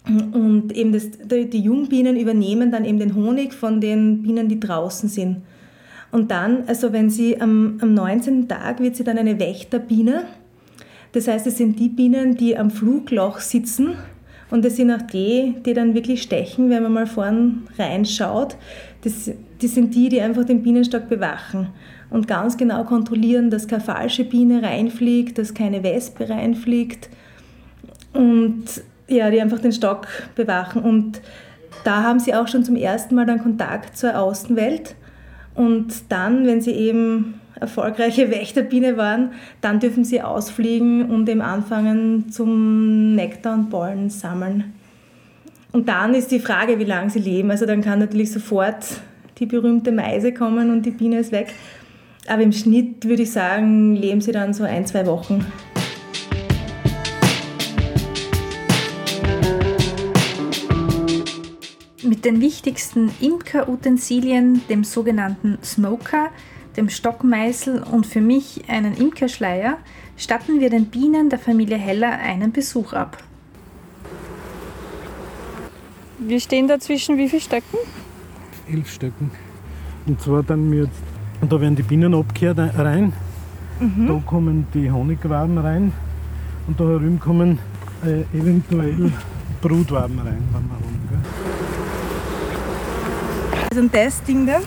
Und 0.08 0.76
eben 0.76 0.92
das, 0.92 1.10
die 1.30 1.60
Jungbienen 1.60 2.18
übernehmen 2.18 2.72
dann 2.72 2.86
eben 2.86 2.98
den 2.98 3.16
Honig 3.16 3.54
von 3.54 3.82
den 3.82 4.24
Bienen, 4.24 4.48
die 4.48 4.60
draußen 4.60 5.10
sind. 5.10 5.44
Und 6.12 6.32
dann, 6.32 6.64
also 6.66 6.92
wenn 6.94 7.12
sie 7.12 7.40
am, 7.40 7.78
am 7.82 7.94
19. 7.94 8.48
Tag 8.48 8.80
wird 8.80 8.96
sie 8.96 9.04
dann 9.04 9.20
eine 9.20 9.40
Wächterbiene. 9.40 10.24
Das 11.12 11.28
heißt, 11.28 11.46
es 11.46 11.58
sind 11.58 11.80
die 11.80 11.90
Bienen, 11.90 12.36
die 12.36 12.58
am 12.58 12.72
Flugloch 12.72 13.40
sitzen 13.40 13.96
und 14.52 14.66
das 14.66 14.76
sind 14.76 14.92
auch 14.92 15.02
die, 15.02 15.56
die 15.66 15.74
dann 15.74 15.94
wirklich 15.94 16.22
stechen, 16.22 16.70
wenn 16.70 16.84
man 16.84 16.94
mal 16.94 17.08
vorn 17.08 17.68
reinschaut. 17.78 18.56
Das, 19.04 19.32
das 19.62 19.74
sind 19.76 19.94
die, 19.94 20.10
die 20.10 20.22
einfach 20.22 20.44
den 20.44 20.64
Bienenstock 20.64 21.08
bewachen 21.08 21.70
und 22.10 22.28
ganz 22.28 22.58
genau 22.58 22.84
kontrollieren, 22.84 23.50
dass 23.50 23.68
keine 23.68 23.84
falsche 23.84 24.24
Biene 24.24 24.64
reinfliegt, 24.64 25.38
dass 25.38 25.54
keine 25.54 25.84
Wespe 25.84 26.30
reinfliegt 26.30 27.10
und 28.14 28.66
ja, 29.08 29.30
die 29.30 29.42
einfach 29.42 29.60
den 29.60 29.72
Stock 29.72 30.08
bewachen. 30.36 30.84
Und 30.84 31.22
da 31.84 32.04
haben 32.04 32.20
sie 32.20 32.34
auch 32.34 32.48
schon 32.48 32.64
zum 32.64 32.76
ersten 32.76 33.16
Mal 33.16 33.26
dann 33.26 33.42
Kontakt 33.42 33.98
zur 33.98 34.20
Außenwelt. 34.20 34.96
Und 35.56 35.94
dann, 36.10 36.46
wenn 36.46 36.62
sie 36.62 36.72
eben 36.72 37.42
erfolgreiche 37.60 38.32
Wächterbiene 38.32 38.98
waren, 38.98 39.34
dann 39.62 39.80
dürfen 39.80 40.04
sie 40.04 40.22
ausfliegen 40.22 41.10
und 41.10 41.28
eben 41.30 41.42
anfangen 41.42 42.30
zum 42.32 43.16
Nektar 43.16 43.54
und 43.54 43.70
Pollen 43.70 44.10
sammeln. 44.10 44.74
Und 45.72 45.88
dann 45.88 46.16
ist 46.16 46.32
die 46.32 46.40
Frage, 46.40 46.80
wie 46.80 46.86
lange 46.86 47.10
sie 47.10 47.20
leben. 47.20 47.52
Also 47.52 47.66
dann 47.66 47.82
kann 47.82 48.00
natürlich 48.00 48.32
sofort 48.32 49.02
die 49.38 49.46
berühmte 49.46 49.92
Meise 49.92 50.34
kommen 50.34 50.72
und 50.72 50.86
die 50.86 50.92
Biene 50.92 51.20
ist 51.20 51.32
weg. 51.32 51.54
Aber 52.28 52.42
im 52.42 52.52
Schnitt 52.52 53.06
würde 53.06 53.24
ich 53.24 53.32
sagen, 53.32 53.96
leben 53.96 54.22
sie 54.22 54.32
dann 54.32 54.54
so 54.54 54.64
ein, 54.64 54.86
zwei 54.86 55.06
Wochen. 55.06 55.46
Mit 62.04 62.26
den 62.26 62.42
wichtigsten 62.42 63.12
Imker-Utensilien, 63.20 64.62
dem 64.70 64.84
sogenannten 64.84 65.60
Smoker, 65.64 66.30
dem 66.78 66.90
Stockmeißel 66.90 67.84
und 67.84 68.06
für 68.06 68.22
mich 68.22 68.64
einen 68.68 68.96
Imkerschleier, 68.96 69.78
statten 70.18 70.60
wir 70.60 70.70
den 70.70 70.86
Bienen 70.86 71.30
der 71.30 71.40
Familie 71.40 71.78
Heller 71.78 72.12
einen 72.20 72.52
Besuch 72.52 72.94
ab. 72.94 73.18
Wir 76.20 76.40
stehen 76.40 76.68
da 76.68 76.80
zwischen 76.80 77.18
wie 77.18 77.30
viele 77.30 77.42
Stöcken? 77.42 77.80
Elf 78.72 78.92
Stöcken. 78.92 79.32
Und 80.06 80.22
zwar 80.22 80.44
dann 80.44 80.72
wir 80.72 80.84
jetzt, 80.84 81.02
und 81.42 81.52
da 81.52 81.60
werden 81.62 81.76
die 81.76 81.84
Bienen 81.84 82.14
abgekehrt 82.14 82.60
rein, 82.78 83.14
mhm. 83.80 84.08
da 84.08 84.22
kommen 84.26 84.68
die 84.74 84.92
Honigwaben 84.92 85.58
rein 85.58 85.94
und 86.68 86.80
da 86.80 86.84
herum 86.84 87.20
kommen 87.20 87.60
äh, 88.06 88.22
eventuell 88.38 89.12
Brutwaben 89.62 90.20
rein, 90.20 90.44
wenn 90.52 90.64
wir 90.64 90.76
haben. 90.76 90.90
Also 93.72 93.88
das 93.88 94.24
Ding 94.24 94.48
da 94.48 94.60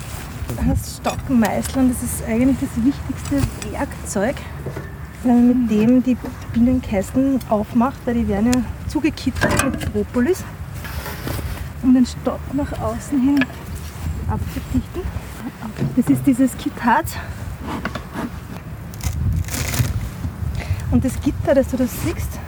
heißt 0.65 1.01
Stockenmeißel 1.01 1.83
und 1.83 1.89
das 1.89 2.03
ist 2.03 2.23
eigentlich 2.27 2.57
das 2.59 2.83
wichtigste 2.83 3.71
Werkzeug, 3.71 4.35
mit 5.23 5.71
dem 5.71 6.03
die 6.03 6.17
Bienenkästen 6.53 7.39
aufmacht, 7.49 7.97
weil 8.05 8.15
die 8.15 8.27
werden 8.27 8.51
ja 8.53 8.61
zugekittert 8.87 9.63
mit 9.63 9.93
Propolis, 9.93 10.43
um 11.81 11.93
den 11.93 12.05
Stock 12.05 12.41
nach 12.53 12.71
außen 12.79 13.21
hin 13.21 13.45
abzudichten. 14.29 15.01
Das 15.95 16.07
ist 16.07 16.25
dieses 16.25 16.57
Kittat. 16.57 17.05
Und 20.91 21.03
das 21.03 21.19
Gitter, 21.21 21.55
das 21.55 21.67
du 21.69 21.77
da 21.77 21.85
siehst, 21.85 22.39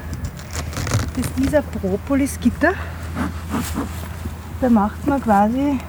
das 1.16 1.44
ist 1.44 1.56
ein 1.56 1.64
Propolis-Gitter. 1.82 2.74
Da 4.62 4.70
macht 4.70 5.06
man 5.08 5.22
quasi 5.22 5.80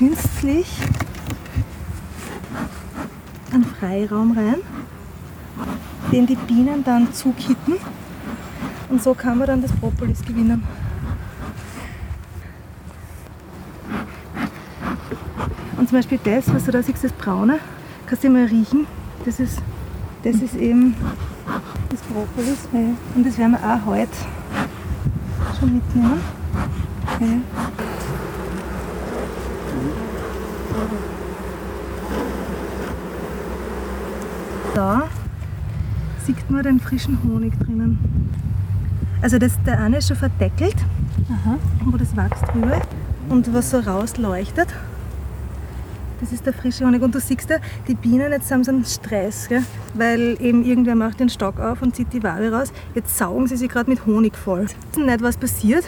künstlich 0.00 0.66
einen 3.52 3.66
Freiraum 3.66 4.32
rein, 4.32 4.56
den 6.10 6.26
die 6.26 6.36
Bienen 6.36 6.82
dann 6.82 7.12
zukitten 7.12 7.74
und 8.88 9.02
so 9.02 9.12
kann 9.12 9.36
man 9.36 9.46
dann 9.46 9.60
das 9.60 9.70
Propolis 9.72 10.24
gewinnen. 10.24 10.64
Und 15.76 15.86
zum 15.90 15.98
Beispiel 15.98 16.18
das, 16.24 16.50
was 16.54 16.64
du 16.64 16.72
da 16.72 16.82
siehst, 16.82 17.04
das 17.04 17.12
Braune, 17.12 17.58
kannst 18.06 18.24
du 18.24 18.30
mal 18.30 18.46
riechen. 18.46 18.86
Das 19.26 19.38
ist, 19.38 19.58
das 20.22 20.36
ist 20.36 20.54
eben 20.54 20.94
das 21.90 22.00
Propolis. 22.00 22.68
Und 23.14 23.26
das 23.26 23.36
werden 23.36 23.52
wir 23.52 23.58
auch 23.58 23.84
heute 23.84 24.16
schon 25.58 25.74
mitnehmen. 25.74 26.20
Da 34.80 35.02
sieht 36.24 36.50
man 36.50 36.62
den 36.62 36.80
frischen 36.80 37.18
Honig 37.22 37.52
drinnen. 37.58 37.98
Also 39.20 39.36
das, 39.36 39.52
der 39.66 39.78
eine 39.78 39.98
ist 39.98 40.08
schon 40.08 40.16
verdeckelt, 40.16 40.76
Aha. 41.28 41.58
wo 41.84 41.98
das 41.98 42.16
Wachs 42.16 42.40
drüber 42.50 42.78
ist 42.78 42.88
und 43.28 43.52
was 43.52 43.72
so 43.72 43.80
rausleuchtet. 43.80 44.68
Das 46.22 46.32
ist 46.32 46.46
der 46.46 46.54
frische 46.54 46.86
Honig. 46.86 47.02
Und 47.02 47.14
du 47.14 47.20
siehst 47.20 47.50
ja, 47.50 47.58
die 47.88 47.94
Bienen, 47.94 48.32
jetzt 48.32 48.50
haben 48.50 48.64
sie 48.64 48.70
einen 48.70 48.86
Stress, 48.86 49.48
gell? 49.50 49.62
weil 49.92 50.38
eben 50.40 50.64
irgendwer 50.64 50.94
macht 50.94 51.20
den 51.20 51.28
Stock 51.28 51.60
auf 51.60 51.82
und 51.82 51.94
zieht 51.94 52.14
die 52.14 52.22
Wabe 52.22 52.50
raus. 52.50 52.72
Jetzt 52.94 53.18
saugen 53.18 53.48
sie 53.48 53.58
sich 53.58 53.68
gerade 53.68 53.90
mit 53.90 54.06
Honig 54.06 54.34
voll. 54.34 54.64
Ich 54.64 54.98
weiß 54.98 55.04
nicht, 55.04 55.22
was 55.22 55.36
passiert. 55.36 55.84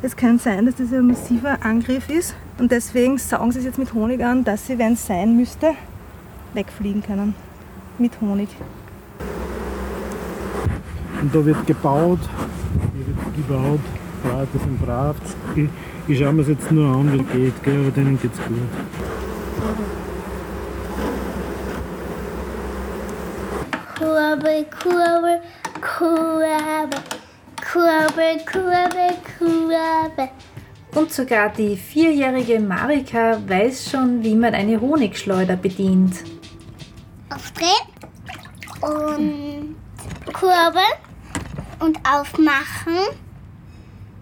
Es 0.00 0.16
kann 0.16 0.38
sein, 0.38 0.64
dass 0.64 0.76
das 0.76 0.90
ein 0.90 1.06
massiver 1.06 1.62
Angriff 1.62 2.08
ist 2.08 2.34
und 2.56 2.72
deswegen 2.72 3.18
saugen 3.18 3.52
sie 3.52 3.58
es 3.58 3.66
jetzt 3.66 3.78
mit 3.78 3.92
Honig 3.92 4.24
an, 4.24 4.42
dass 4.42 4.68
sie, 4.68 4.78
wenn 4.78 4.94
es 4.94 5.06
sein 5.06 5.36
müsste, 5.36 5.72
wegfliegen 6.54 7.02
können. 7.02 7.34
Mit 8.02 8.20
Honig. 8.20 8.48
Und 11.20 11.32
da 11.32 11.46
wird 11.46 11.64
gebaut, 11.68 12.18
hier 12.96 13.06
wird 13.06 13.36
gebaut, 13.36 13.78
die 14.24 14.28
Leute 14.28 14.58
sind 14.58 14.84
brav. 14.84 15.14
Ich, 15.54 15.68
ich 16.08 16.18
schaue 16.18 16.32
mir 16.32 16.42
es 16.42 16.48
jetzt 16.48 16.72
nur 16.72 16.96
an, 16.96 17.12
wie 17.12 17.20
es 17.20 17.32
geht, 17.32 17.62
gell? 17.62 17.80
aber 17.80 17.92
denen 17.92 18.20
geht 18.20 18.32
es 18.32 18.40
gut. 18.40 18.56
Kurbel, 23.96 24.66
Kurbel, 24.82 25.40
Kurbel, 25.80 26.90
Kurbel, 27.72 28.36
Kurbel, 28.50 29.16
Kurbel. 29.38 30.28
Und 30.96 31.12
sogar 31.12 31.50
die 31.50 31.76
vierjährige 31.76 32.58
Marika 32.58 33.38
weiß 33.46 33.92
schon, 33.92 34.24
wie 34.24 34.34
man 34.34 34.54
eine 34.54 34.80
Honigschleuder 34.80 35.54
bedient. 35.54 36.16
Aufdrehen 37.30 37.91
und 38.82 39.76
kurbeln 40.32 40.84
und 41.80 41.98
aufmachen. 42.06 42.98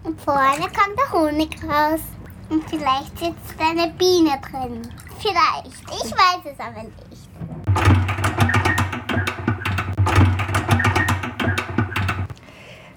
Und 0.03 0.21
vorne 0.21 0.61
kommt 0.61 0.97
der 0.97 1.13
Honig 1.13 1.57
raus. 1.65 2.01
Und 2.49 2.69
vielleicht 2.69 3.19
sitzt 3.19 3.55
eine 3.59 3.93
Biene 3.93 4.39
drin. 4.51 4.83
Vielleicht. 5.19 5.83
Ich 5.89 6.11
weiß 6.11 6.53
es 6.53 6.59
aber 6.59 6.83
nicht. 6.83 7.11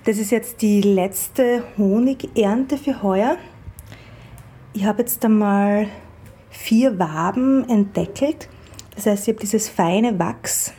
Das 0.06 0.18
ist 0.18 0.32
jetzt 0.32 0.62
die 0.62 0.82
letzte 0.82 1.64
Honigernte 1.78 2.78
für 2.78 3.02
heuer. 3.02 3.38
Ich 4.74 4.86
habe 4.86 5.04
jetzt 5.04 5.24
einmal 5.24 5.88
vier 6.50 7.00
Waben 7.00 7.70
entdeckelt. 7.70 8.50
Das 8.96 9.06
heißt, 9.06 9.24
ich 9.24 9.34
habe 9.34 9.40
dieses 9.40 9.70
feine 9.70 10.18
Wachs, 10.20 10.74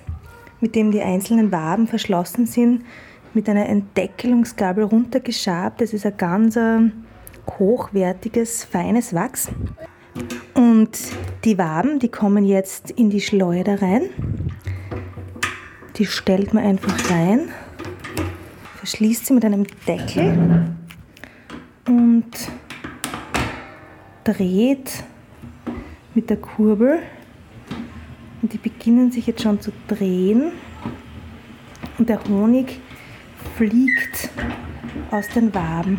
mit 0.65 0.75
dem 0.75 0.91
die 0.91 1.03
einzelnen 1.03 1.53
Waben 1.53 1.87
verschlossen 1.87 2.47
sind, 2.47 2.85
mit 3.35 3.49
einer 3.49 3.69
Entdeckelungsgabel 3.69 4.85
runtergeschabt. 4.85 5.83
Das 5.83 5.93
ist 5.93 6.07
ein 6.07 6.17
ganz 6.17 6.57
äh, 6.57 6.91
hochwertiges, 7.59 8.65
feines 8.65 9.13
Wachs. 9.13 9.51
Und 10.55 10.99
die 11.45 11.59
Waben, 11.59 11.99
die 11.99 12.09
kommen 12.09 12.47
jetzt 12.47 12.93
in 12.93 13.11
die 13.11 13.21
Schleuder 13.21 13.83
rein. 13.83 14.05
Die 15.97 16.07
stellt 16.07 16.55
man 16.55 16.65
einfach 16.65 17.11
rein 17.11 17.51
verschließt 18.85 19.25
sie 19.25 19.33
mit 19.33 19.47
einem 19.47 19.65
Deckel 19.89 20.67
und 21.89 22.31
dreht 24.25 25.05
mit 26.15 26.29
der 26.29 26.37
Kurbel. 26.37 26.99
Und 28.45 28.53
die 28.53 28.59
beginnen 28.59 29.11
sich 29.11 29.27
jetzt 29.27 29.41
schon 29.41 29.59
zu 29.59 29.73
drehen. 29.89 30.53
Und 31.97 32.11
der 32.11 32.23
Honig 32.29 32.79
fliegt 33.57 34.29
aus 35.11 35.27
den 35.31 35.55
Waben. 35.55 35.99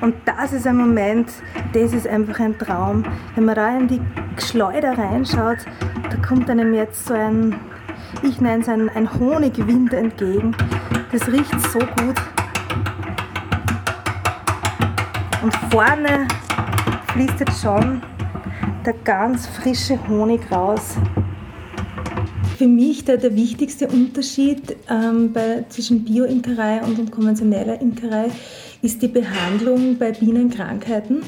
Und 0.00 0.16
das 0.24 0.52
ist 0.52 0.66
ein 0.66 0.76
Moment, 0.76 1.30
das 1.72 1.92
ist 1.92 2.08
einfach 2.08 2.40
ein 2.40 2.58
Traum. 2.58 3.04
Wenn 3.36 3.44
man 3.44 3.54
da 3.54 3.78
in 3.78 3.86
die 3.86 4.00
Schleuder 4.38 4.98
reinschaut, 4.98 5.58
da 6.10 6.16
kommt 6.16 6.50
einem 6.50 6.74
jetzt 6.74 7.06
so 7.06 7.14
ein, 7.14 7.54
ich 8.24 8.40
nenne 8.40 8.62
es 8.62 8.68
ein, 8.68 8.88
ein 8.88 9.08
Honigwind 9.20 9.92
entgegen. 9.92 10.56
Das 11.12 11.28
riecht 11.28 11.60
so 11.70 11.78
gut. 11.78 12.20
Und 15.42 15.52
vorne 15.72 16.28
fließt 17.12 17.40
jetzt 17.40 17.60
schon 17.60 18.00
der 18.86 18.94
ganz 19.04 19.48
frische 19.48 19.98
Honig 20.08 20.40
raus. 20.52 20.96
Für 22.56 22.68
mich 22.68 23.04
der, 23.04 23.16
der 23.16 23.34
wichtigste 23.34 23.88
Unterschied 23.88 24.76
ähm, 24.88 25.32
bei, 25.32 25.64
zwischen 25.68 26.04
Bioimkerei 26.04 26.82
und, 26.82 27.10
konventioneller 27.10 27.80
Imkerei 27.80 28.30
ist 28.82 29.02
die 29.02 29.08
Behandlung 29.08 29.98
bei 29.98 30.12
Bienenkrankheiten. 30.12 31.22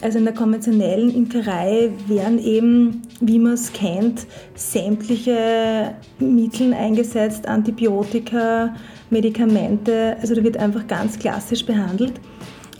Also 0.00 0.18
in 0.18 0.24
der 0.24 0.34
konventionellen 0.34 1.14
Imkerei 1.14 1.90
werden 2.08 2.38
eben, 2.38 3.02
wie 3.20 3.38
man 3.38 3.52
es 3.52 3.72
kennt, 3.74 4.26
sämtliche 4.54 5.94
Mittel 6.18 6.72
eingesetzt, 6.72 7.46
Antibiotika, 7.46 8.74
Medikamente. 9.10 10.16
Also 10.20 10.34
da 10.34 10.42
wird 10.42 10.56
einfach 10.56 10.86
ganz 10.86 11.18
klassisch 11.18 11.64
behandelt. 11.64 12.14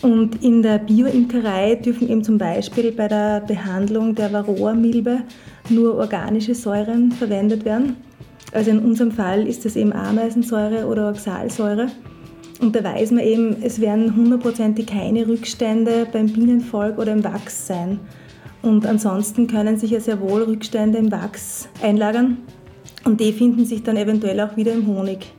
Und 0.05 0.45
in 0.45 0.61
der 0.61 0.81
Bioimkerei 0.81 1.77
dürfen 1.77 2.11
eben 2.11 2.23
zum 2.23 2.37
Beispiel 2.37 2.93
bei 2.93 3.09
der 3.09 3.40
Behandlung 3.40 4.14
der 4.14 4.31
Varroa-Milbe 4.35 5.23
nur 5.71 5.95
organische 5.95 6.55
Säuren 6.55 7.11
verwendet 7.11 7.64
werden. 7.64 7.97
Also 8.53 8.71
in 8.71 8.81
unserem 8.81 9.12
Fall 9.12 9.47
ist 9.47 9.64
das 9.64 9.77
eben 9.77 9.95
Ameisensäure 9.95 10.88
oder 10.88 11.09
Oxalsäure. 11.09 11.87
Und 12.61 12.77
da 12.77 12.85
weiß 12.85 13.12
man 13.12 13.25
eben, 13.25 13.57
es 13.62 13.81
werden 13.81 14.14
hundertprozentig 14.14 14.88
keine 14.88 15.27
Rückstände 15.27 16.07
beim 16.12 16.27
Bienenvolk 16.27 16.99
oder 16.99 17.12
im 17.12 17.25
Wachs 17.25 17.67
sein. 17.67 17.99
Und 18.61 18.85
ansonsten 18.85 19.47
können 19.47 19.79
sich 19.79 19.93
ja 19.93 20.01
sehr 20.01 20.21
wohl 20.21 20.43
Rückstände 20.43 20.99
im 20.99 21.11
Wachs 21.12 21.67
einlagern 21.83 22.37
und 23.07 23.23
die 23.23 23.33
finden 23.33 23.64
sich 23.64 23.83
dann 23.83 23.97
eventuell 23.97 24.38
auch 24.43 24.55
wieder 24.55 24.75
im 24.75 24.87
Honig. 24.87 25.33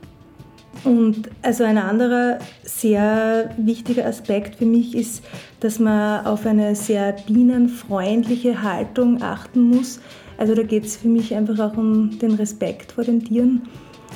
Und 0.86 1.30
also 1.42 1.64
ein 1.64 1.78
anderer 1.78 2.38
sehr 2.62 3.50
wichtiger 3.58 4.06
Aspekt 4.06 4.54
für 4.54 4.66
mich 4.66 4.94
ist, 4.94 5.24
dass 5.58 5.80
man 5.80 6.24
auf 6.24 6.46
eine 6.46 6.76
sehr 6.76 7.16
bienenfreundliche 7.26 8.62
Haltung 8.62 9.20
achten 9.20 9.62
muss. 9.62 9.98
Also 10.38 10.54
da 10.54 10.62
geht 10.62 10.84
es 10.84 10.96
für 10.96 11.08
mich 11.08 11.34
einfach 11.34 11.58
auch 11.58 11.76
um 11.76 12.16
den 12.20 12.34
Respekt 12.34 12.92
vor 12.92 13.02
den 13.02 13.24
Tieren. 13.24 13.62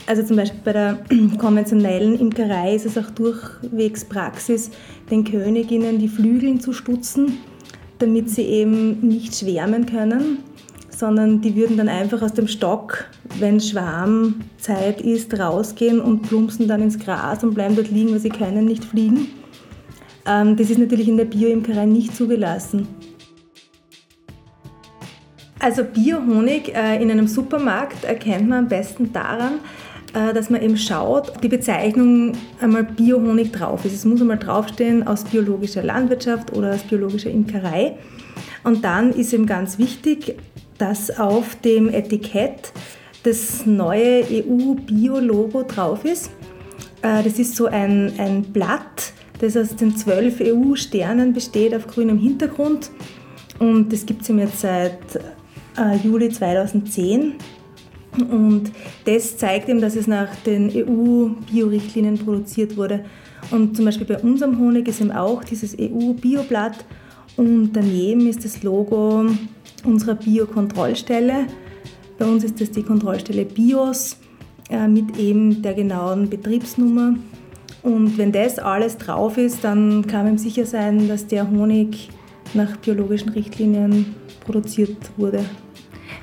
Also 0.06 0.22
zum 0.22 0.36
Beispiel 0.36 0.60
bei 0.64 0.72
der 0.72 0.98
konventionellen 1.38 2.20
Imkerei 2.20 2.76
ist 2.76 2.86
es 2.86 2.96
auch 2.96 3.10
durchwegs 3.10 4.04
Praxis, 4.04 4.70
den 5.10 5.24
Königinnen 5.24 5.98
die 5.98 6.06
Flügel 6.06 6.60
zu 6.60 6.72
stutzen, 6.72 7.38
damit 7.98 8.30
sie 8.30 8.42
eben 8.42 9.00
nicht 9.00 9.34
schwärmen 9.34 9.86
können, 9.86 10.38
sondern 11.00 11.40
die 11.40 11.56
würden 11.56 11.76
dann 11.76 11.88
einfach 11.88 12.22
aus 12.22 12.34
dem 12.34 12.46
Stock, 12.46 13.06
wenn 13.38 13.58
Schwarmzeit 13.58 15.00
ist, 15.00 15.36
rausgehen 15.38 16.00
und 16.00 16.22
plumpsen 16.22 16.68
dann 16.68 16.82
ins 16.82 16.98
Gras 16.98 17.42
und 17.42 17.54
bleiben 17.54 17.74
dort 17.74 17.90
liegen, 17.90 18.12
weil 18.12 18.20
sie 18.20 18.28
können 18.28 18.66
nicht 18.66 18.84
fliegen. 18.84 19.28
Ähm, 20.26 20.56
das 20.56 20.70
ist 20.70 20.78
natürlich 20.78 21.08
in 21.08 21.16
der 21.16 21.24
Bioimkerei 21.24 21.86
nicht 21.86 22.14
zugelassen. 22.14 22.86
Also 25.58 25.84
Biohonig 25.84 26.74
äh, 26.74 27.02
in 27.02 27.10
einem 27.10 27.26
Supermarkt 27.26 28.04
erkennt 28.04 28.48
man 28.48 28.60
am 28.60 28.68
besten 28.68 29.12
daran, 29.12 29.60
äh, 30.14 30.32
dass 30.32 30.50
man 30.50 30.62
eben 30.62 30.76
schaut, 30.76 31.30
ob 31.30 31.40
die 31.40 31.48
Bezeichnung 31.48 32.32
einmal 32.60 32.84
Biohonig 32.84 33.52
drauf 33.52 33.84
ist. 33.84 33.94
Es 33.94 34.04
muss 34.04 34.20
einmal 34.20 34.38
draufstehen 34.38 35.06
aus 35.06 35.24
biologischer 35.24 35.82
Landwirtschaft 35.82 36.56
oder 36.56 36.74
aus 36.74 36.82
biologischer 36.82 37.30
Imkerei. 37.30 37.96
Und 38.64 38.84
dann 38.84 39.10
ist 39.12 39.32
eben 39.32 39.46
ganz 39.46 39.78
wichtig, 39.78 40.36
dass 40.80 41.18
auf 41.18 41.56
dem 41.56 41.88
Etikett 41.88 42.72
das 43.22 43.66
neue 43.66 44.24
EU-Bio-Logo 44.24 45.62
drauf 45.64 46.04
ist. 46.04 46.30
Äh, 47.02 47.22
das 47.22 47.38
ist 47.38 47.54
so 47.54 47.66
ein, 47.66 48.12
ein 48.18 48.42
Blatt, 48.44 49.12
das 49.40 49.56
aus 49.56 49.76
den 49.76 49.96
zwölf 49.96 50.40
EU-Sternen 50.40 51.32
besteht 51.32 51.74
auf 51.74 51.86
grünem 51.86 52.18
Hintergrund. 52.18 52.90
Und 53.58 53.92
das 53.92 54.06
gibt 54.06 54.22
es 54.22 54.28
jetzt 54.28 54.60
seit 54.60 54.98
äh, 55.76 55.96
Juli 56.02 56.30
2010. 56.30 57.34
Und 58.30 58.72
das 59.04 59.36
zeigt 59.36 59.68
eben, 59.68 59.80
dass 59.80 59.96
es 59.96 60.06
nach 60.06 60.34
den 60.46 60.70
EU-Bio-Richtlinien 60.74 62.18
produziert 62.18 62.76
wurde. 62.76 63.04
Und 63.50 63.76
zum 63.76 63.84
Beispiel 63.84 64.06
bei 64.06 64.18
unserem 64.18 64.58
Honig 64.58 64.88
ist 64.88 65.00
eben 65.00 65.12
auch 65.12 65.44
dieses 65.44 65.76
EU-Bioblatt 65.78 66.84
und 67.36 67.72
daneben 67.72 68.28
ist 68.28 68.44
das 68.44 68.62
Logo 68.62 69.26
unserer 69.84 70.14
Bio-Kontrollstelle. 70.14 71.46
Bei 72.18 72.24
uns 72.26 72.44
ist 72.44 72.60
das 72.60 72.70
die 72.70 72.82
Kontrollstelle 72.82 73.44
BIOS 73.44 74.16
äh, 74.70 74.86
mit 74.86 75.16
eben 75.18 75.62
der 75.62 75.74
genauen 75.74 76.28
Betriebsnummer. 76.28 77.14
Und 77.82 78.18
wenn 78.18 78.32
das 78.32 78.58
alles 78.58 78.98
drauf 78.98 79.38
ist, 79.38 79.64
dann 79.64 80.06
kann 80.06 80.26
man 80.26 80.38
sicher 80.38 80.66
sein, 80.66 81.08
dass 81.08 81.26
der 81.26 81.50
Honig 81.50 82.10
nach 82.52 82.76
biologischen 82.76 83.30
Richtlinien 83.30 84.14
produziert 84.44 84.96
wurde. 85.16 85.44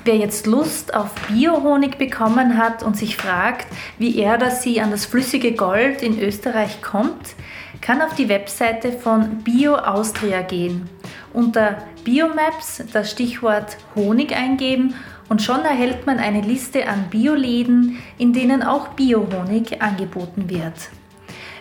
Wer 0.05 0.17
jetzt 0.17 0.45
Lust 0.45 0.93
auf 0.93 1.13
Biohonig 1.27 1.97
bekommen 1.97 2.57
hat 2.57 2.83
und 2.83 2.95
sich 2.95 3.17
fragt, 3.17 3.67
wie 3.97 4.17
er 4.19 4.35
oder 4.35 4.51
sie 4.51 4.79
an 4.79 4.91
das 4.91 5.05
flüssige 5.05 5.53
Gold 5.53 6.01
in 6.01 6.19
Österreich 6.19 6.81
kommt, 6.81 7.35
kann 7.81 8.01
auf 8.01 8.15
die 8.15 8.29
Webseite 8.29 8.91
von 8.91 9.43
Bio 9.43 9.75
Austria 9.75 10.41
gehen. 10.41 10.89
Unter 11.33 11.77
Biomaps 12.03 12.83
das 12.91 13.11
Stichwort 13.11 13.77
Honig 13.95 14.35
eingeben 14.35 14.95
und 15.29 15.41
schon 15.41 15.61
erhält 15.61 16.05
man 16.05 16.19
eine 16.19 16.41
Liste 16.41 16.87
an 16.87 17.05
Bioläden, 17.09 17.97
in 18.17 18.33
denen 18.33 18.61
auch 18.63 18.89
Biohonig 18.89 19.81
angeboten 19.81 20.49
wird. 20.49 20.89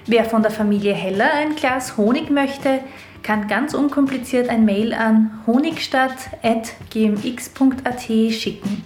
Wer 0.07 0.25
von 0.25 0.43
der 0.43 0.51
Familie 0.53 0.95
Heller 0.95 1.33
ein 1.35 1.57
Glas 1.57 1.97
Honig 1.97 2.31
möchte, 2.31 2.81
kann 3.25 3.49
ganz 3.49 3.75
unkompliziert 3.75 4.49
ein 4.49 4.65
Mail 4.65 4.95
an 4.95 5.43
honigstadt.gmx.at 5.49 8.03
schicken. 8.33 8.85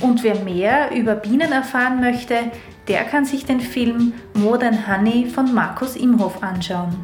Und 0.00 0.24
wer 0.24 0.36
mehr 0.36 0.96
über 0.96 1.14
Bienen 1.14 1.52
erfahren 1.52 2.00
möchte, 2.00 2.50
der 2.88 3.04
kann 3.04 3.26
sich 3.26 3.44
den 3.44 3.60
Film 3.60 4.14
Modern 4.34 4.88
Honey 4.88 5.26
von 5.26 5.52
Markus 5.52 5.94
Imhoff 5.94 6.42
anschauen. 6.42 6.96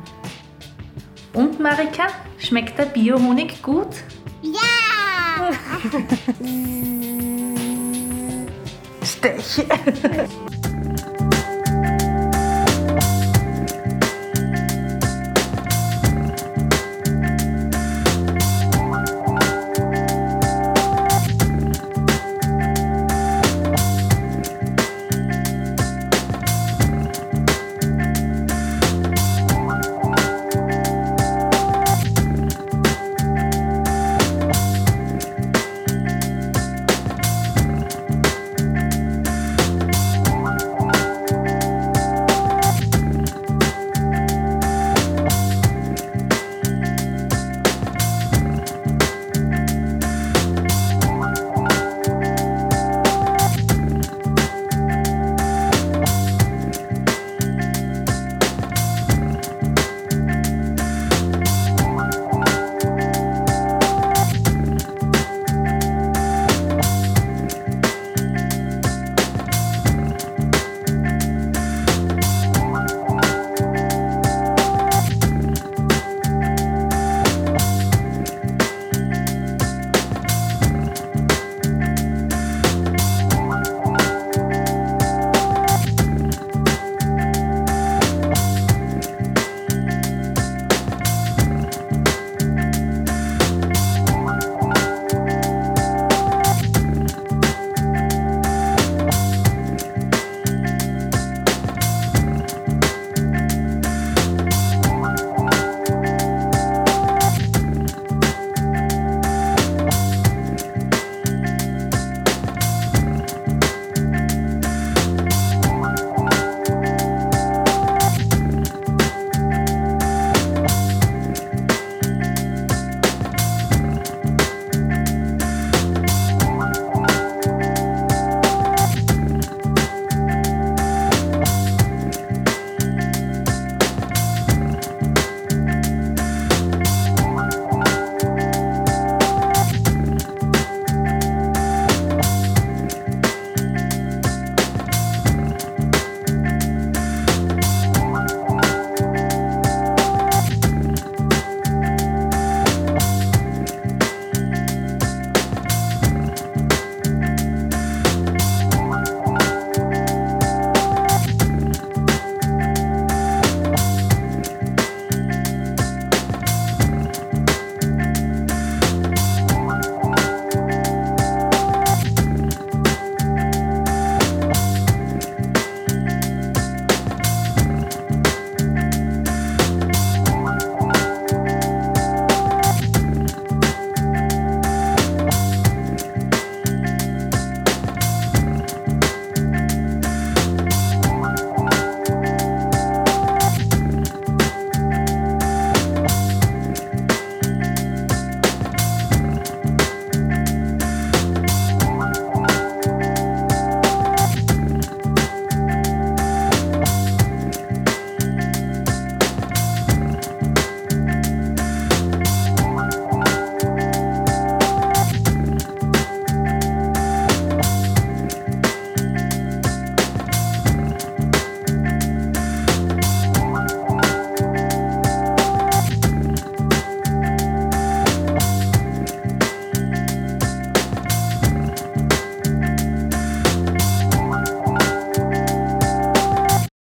Und 1.32 1.60
Marika, 1.60 2.08
schmeckt 2.38 2.78
der 2.78 2.86
Biohonig 2.86 3.62
gut? 3.62 3.96
Ja! 4.42 5.50
Stech. 9.04 9.66